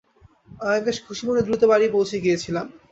আমি 0.61 0.79
বেশ 0.85 0.97
খুশিমনে 1.05 1.41
দ্রুত 1.43 1.61
বাড়ি 1.71 1.85
পৌছে 1.95 2.15
গিয়েছিলাম। 2.23 2.65